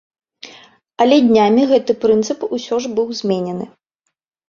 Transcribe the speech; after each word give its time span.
Але 1.05 1.19
днямі 1.27 1.67
гэты 1.73 1.91
прынцып 2.07 2.49
усё 2.61 2.75
ж 2.87 2.95
быў 2.99 3.07
зменены. 3.25 3.65